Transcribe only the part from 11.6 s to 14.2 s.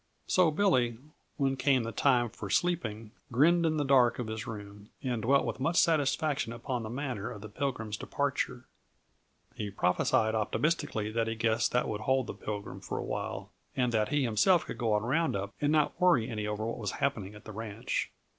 that would hold the Pilgrim for a while, and that